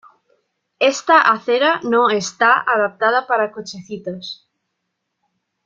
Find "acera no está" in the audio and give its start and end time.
1.31-2.59